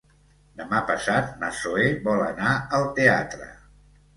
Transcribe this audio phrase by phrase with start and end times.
[0.61, 3.53] Demà passat na Zoè vol anar al teatre.